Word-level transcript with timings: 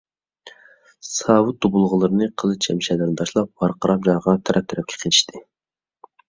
ساۋۇت- 1.07 1.59
دۇبۇلغىلىرىنى، 1.65 2.29
قىلىچ- 2.43 2.63
شەمشەرلىرىنى 2.69 3.19
تاشلاپ، 3.21 3.53
ۋارقىراپ- 3.65 4.03
جارقىراپ 4.09 4.43
تەرەپ- 4.51 4.67
تەرەپكە 4.75 4.99
قېچىشتى. 5.05 5.45